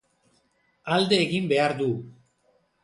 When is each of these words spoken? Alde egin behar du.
Alde 0.95 1.21
egin 1.27 1.47
behar 1.53 1.79
du. 1.85 1.93